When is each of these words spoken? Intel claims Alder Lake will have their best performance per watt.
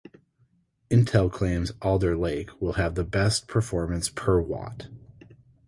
Intel 0.89 1.31
claims 1.31 1.73
Alder 1.83 2.17
Lake 2.17 2.59
will 2.59 2.73
have 2.73 2.95
their 2.95 3.03
best 3.05 3.47
performance 3.47 4.09
per 4.09 4.39
watt. 4.41 4.87